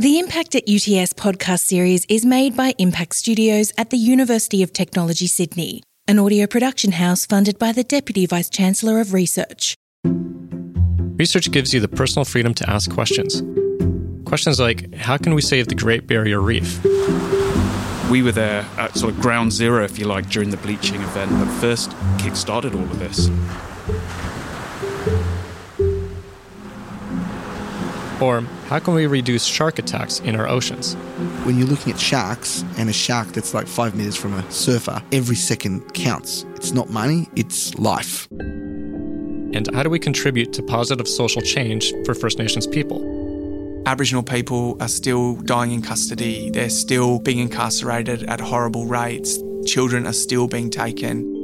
The 0.00 0.18
Impact 0.18 0.54
at 0.54 0.62
UTS 0.62 1.12
podcast 1.12 1.66
series 1.66 2.06
is 2.06 2.24
made 2.24 2.56
by 2.56 2.74
Impact 2.78 3.14
Studios 3.14 3.70
at 3.76 3.90
the 3.90 3.98
University 3.98 4.62
of 4.62 4.72
Technology, 4.72 5.26
Sydney, 5.26 5.82
an 6.08 6.18
audio 6.18 6.46
production 6.46 6.92
house 6.92 7.26
funded 7.26 7.58
by 7.58 7.72
the 7.72 7.84
Deputy 7.84 8.24
Vice 8.24 8.48
Chancellor 8.48 8.98
of 8.98 9.12
Research. 9.12 9.74
Research 11.18 11.50
gives 11.52 11.74
you 11.74 11.80
the 11.80 11.88
personal 11.88 12.24
freedom 12.24 12.54
to 12.54 12.70
ask 12.70 12.90
questions. 12.90 13.42
Questions 14.24 14.58
like 14.58 14.94
How 14.94 15.18
can 15.18 15.34
we 15.34 15.42
save 15.42 15.68
the 15.68 15.74
Great 15.74 16.06
Barrier 16.06 16.40
Reef? 16.40 16.82
We 18.10 18.22
were 18.22 18.32
there 18.32 18.64
at 18.78 18.96
sort 18.96 19.12
of 19.12 19.20
ground 19.20 19.52
zero, 19.52 19.84
if 19.84 19.98
you 19.98 20.06
like, 20.06 20.30
during 20.30 20.48
the 20.48 20.56
bleaching 20.56 21.02
event 21.02 21.30
that 21.30 21.60
first 21.60 21.94
kick 22.18 22.36
started 22.36 22.74
all 22.74 22.84
of 22.84 22.98
this. 22.98 23.28
Or 28.20 28.42
how 28.68 28.78
can 28.78 28.94
we 28.94 29.06
reduce 29.06 29.44
shark 29.44 29.78
attacks 29.78 30.20
in 30.20 30.36
our 30.36 30.46
oceans? 30.46 30.94
When 31.44 31.58
you're 31.58 31.66
looking 31.66 31.92
at 31.92 31.98
sharks 31.98 32.64
and 32.76 32.90
a 32.90 32.92
shark 32.92 33.28
that's 33.28 33.54
like 33.54 33.66
five 33.66 33.94
meters 33.94 34.16
from 34.16 34.34
a 34.34 34.50
surfer, 34.50 35.02
every 35.10 35.36
second 35.36 35.94
counts. 35.94 36.44
It's 36.56 36.72
not 36.72 36.90
money, 36.90 37.28
it's 37.34 37.74
life. 37.78 38.28
And 38.30 39.68
how 39.74 39.82
do 39.82 39.90
we 39.90 39.98
contribute 39.98 40.52
to 40.52 40.62
positive 40.62 41.08
social 41.08 41.42
change 41.42 41.92
for 42.04 42.14
First 42.14 42.38
Nations 42.38 42.66
people? 42.66 43.02
Aboriginal 43.86 44.22
people 44.22 44.76
are 44.80 44.88
still 44.88 45.36
dying 45.36 45.72
in 45.72 45.80
custody, 45.80 46.50
they're 46.50 46.68
still 46.68 47.18
being 47.18 47.38
incarcerated 47.38 48.22
at 48.24 48.38
horrible 48.38 48.86
rates, 48.86 49.38
children 49.64 50.06
are 50.06 50.12
still 50.12 50.46
being 50.46 50.70
taken. 50.70 51.39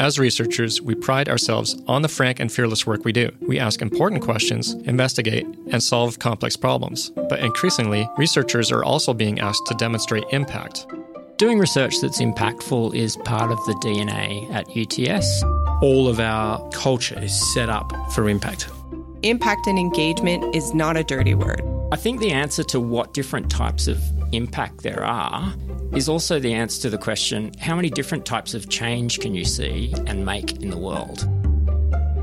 As 0.00 0.18
researchers, 0.18 0.80
we 0.80 0.94
pride 0.94 1.28
ourselves 1.28 1.76
on 1.86 2.00
the 2.00 2.08
frank 2.08 2.40
and 2.40 2.50
fearless 2.50 2.86
work 2.86 3.04
we 3.04 3.12
do. 3.12 3.30
We 3.42 3.58
ask 3.58 3.82
important 3.82 4.22
questions, 4.22 4.72
investigate, 4.72 5.46
and 5.70 5.82
solve 5.82 6.18
complex 6.18 6.56
problems. 6.56 7.10
But 7.10 7.40
increasingly, 7.40 8.08
researchers 8.16 8.72
are 8.72 8.82
also 8.82 9.12
being 9.12 9.40
asked 9.40 9.66
to 9.66 9.74
demonstrate 9.74 10.24
impact. 10.30 10.86
Doing 11.36 11.58
research 11.58 12.00
that's 12.00 12.18
impactful 12.18 12.94
is 12.94 13.18
part 13.18 13.52
of 13.52 13.58
the 13.66 13.74
DNA 13.74 14.50
at 14.50 14.66
UTS. 14.74 15.42
All 15.82 16.08
of 16.08 16.18
our 16.18 16.66
culture 16.70 17.18
is 17.22 17.52
set 17.52 17.68
up 17.68 17.92
for 18.12 18.30
impact. 18.30 18.70
Impact 19.22 19.66
and 19.66 19.78
engagement 19.78 20.56
is 20.56 20.72
not 20.72 20.96
a 20.96 21.04
dirty 21.04 21.34
word. 21.34 21.60
I 21.92 21.96
think 21.96 22.20
the 22.20 22.30
answer 22.30 22.64
to 22.64 22.80
what 22.80 23.12
different 23.12 23.50
types 23.50 23.86
of 23.86 24.00
impact 24.32 24.82
there 24.82 25.04
are 25.04 25.54
is 25.92 26.08
also 26.08 26.38
the 26.38 26.52
answer 26.52 26.82
to 26.82 26.90
the 26.90 26.98
question 26.98 27.52
how 27.58 27.74
many 27.74 27.90
different 27.90 28.24
types 28.24 28.54
of 28.54 28.68
change 28.68 29.20
can 29.20 29.34
you 29.34 29.44
see 29.44 29.92
and 30.06 30.24
make 30.24 30.62
in 30.62 30.70
the 30.70 30.78
world? 30.78 31.28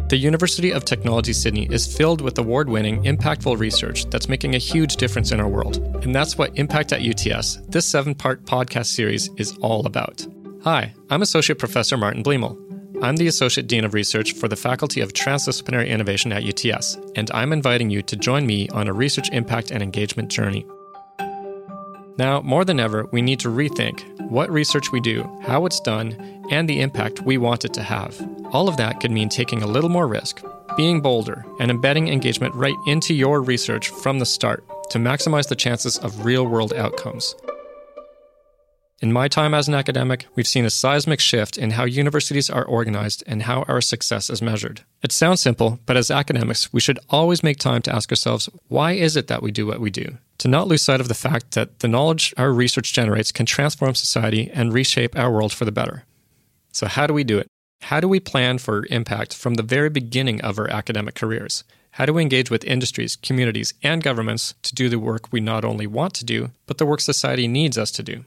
The 0.09 0.15
University 0.17 0.71
of 0.71 0.85
Technology 0.85 1.33
Sydney 1.33 1.67
is 1.69 1.97
filled 1.97 2.21
with 2.21 2.37
award 2.37 2.69
winning, 2.69 3.03
impactful 3.03 3.59
research 3.59 4.09
that's 4.09 4.29
making 4.29 4.55
a 4.55 4.57
huge 4.57 4.95
difference 4.95 5.33
in 5.33 5.41
our 5.41 5.49
world. 5.49 5.79
And 6.01 6.15
that's 6.15 6.37
what 6.37 6.57
Impact 6.57 6.93
at 6.93 7.01
UTS, 7.01 7.57
this 7.67 7.85
seven 7.85 8.15
part 8.15 8.45
podcast 8.45 8.85
series, 8.85 9.29
is 9.35 9.57
all 9.57 9.85
about. 9.85 10.25
Hi, 10.63 10.93
I'm 11.09 11.21
Associate 11.21 11.59
Professor 11.59 11.97
Martin 11.97 12.23
Bliemel. 12.23 12.57
I'm 13.03 13.17
the 13.17 13.27
Associate 13.27 13.67
Dean 13.67 13.83
of 13.83 13.93
Research 13.93 14.31
for 14.31 14.47
the 14.47 14.55
Faculty 14.55 15.01
of 15.01 15.11
Transdisciplinary 15.11 15.89
Innovation 15.89 16.31
at 16.31 16.45
UTS, 16.45 16.97
and 17.15 17.29
I'm 17.31 17.51
inviting 17.51 17.89
you 17.89 18.01
to 18.03 18.15
join 18.15 18.45
me 18.45 18.69
on 18.69 18.87
a 18.87 18.93
research 18.93 19.29
impact 19.33 19.71
and 19.71 19.83
engagement 19.83 20.29
journey. 20.29 20.65
Now, 22.17 22.41
more 22.41 22.65
than 22.65 22.79
ever, 22.79 23.05
we 23.11 23.21
need 23.21 23.39
to 23.41 23.49
rethink 23.49 24.01
what 24.29 24.51
research 24.51 24.91
we 24.91 24.99
do, 24.99 25.23
how 25.43 25.65
it's 25.65 25.79
done, 25.79 26.43
and 26.49 26.67
the 26.67 26.81
impact 26.81 27.21
we 27.21 27.37
want 27.37 27.63
it 27.63 27.73
to 27.75 27.83
have. 27.83 28.19
All 28.51 28.67
of 28.67 28.77
that 28.77 28.99
could 28.99 29.11
mean 29.11 29.29
taking 29.29 29.61
a 29.61 29.67
little 29.67 29.89
more 29.89 30.07
risk, 30.07 30.41
being 30.75 30.99
bolder, 30.99 31.45
and 31.59 31.69
embedding 31.69 32.07
engagement 32.07 32.55
right 32.55 32.75
into 32.87 33.13
your 33.13 33.41
research 33.41 33.89
from 33.89 34.17
the 34.17 34.25
start 34.25 34.65
to 34.89 34.97
maximize 34.97 35.47
the 35.47 35.55
chances 35.55 35.97
of 35.99 36.25
real 36.25 36.47
world 36.47 36.73
outcomes. 36.73 37.35
In 38.99 39.13
my 39.13 39.27
time 39.27 39.53
as 39.53 39.67
an 39.67 39.75
academic, 39.75 40.25
we've 40.35 40.47
seen 40.47 40.65
a 40.65 40.71
seismic 40.71 41.19
shift 41.19 41.55
in 41.55 41.71
how 41.71 41.85
universities 41.85 42.49
are 42.49 42.65
organized 42.65 43.23
and 43.27 43.43
how 43.43 43.61
our 43.67 43.79
success 43.79 44.27
is 44.31 44.41
measured. 44.41 44.81
It 45.03 45.11
sounds 45.11 45.39
simple, 45.39 45.79
but 45.85 45.97
as 45.97 46.09
academics, 46.09 46.73
we 46.73 46.79
should 46.79 46.97
always 47.09 47.43
make 47.43 47.59
time 47.59 47.83
to 47.83 47.95
ask 47.95 48.11
ourselves 48.11 48.49
why 48.69 48.93
is 48.93 49.15
it 49.15 49.27
that 49.27 49.43
we 49.43 49.51
do 49.51 49.67
what 49.67 49.79
we 49.79 49.91
do? 49.91 50.17
To 50.39 50.47
not 50.47 50.67
lose 50.67 50.83
sight 50.83 51.01
of 51.01 51.07
the 51.07 51.15
fact 51.15 51.51
that 51.51 51.79
the 51.79 51.87
knowledge 51.87 52.33
our 52.37 52.51
research 52.51 52.93
generates 52.93 53.31
can 53.31 53.45
transform 53.45 53.95
society 53.95 54.51
and 54.53 54.71
reshape 54.71 55.17
our 55.17 55.31
world 55.31 55.51
for 55.51 55.65
the 55.65 55.71
better. 55.71 56.03
So, 56.71 56.87
how 56.87 57.07
do 57.07 57.13
we 57.13 57.23
do 57.23 57.39
it? 57.39 57.47
How 57.81 57.99
do 57.99 58.07
we 58.07 58.19
plan 58.19 58.57
for 58.57 58.85
impact 58.89 59.33
from 59.33 59.55
the 59.55 59.63
very 59.63 59.89
beginning 59.89 60.41
of 60.41 60.59
our 60.59 60.69
academic 60.69 61.15
careers? 61.15 61.63
How 61.91 62.05
do 62.05 62.13
we 62.13 62.21
engage 62.21 62.51
with 62.51 62.63
industries, 62.65 63.15
communities, 63.15 63.73
and 63.81 64.03
governments 64.03 64.53
to 64.61 64.75
do 64.75 64.89
the 64.89 64.99
work 64.99 65.31
we 65.31 65.39
not 65.39 65.65
only 65.65 65.87
want 65.87 66.13
to 66.15 66.25
do, 66.25 66.51
but 66.67 66.77
the 66.77 66.85
work 66.85 67.01
society 67.01 67.47
needs 67.47 67.77
us 67.77 67.89
to 67.91 68.03
do? 68.03 68.23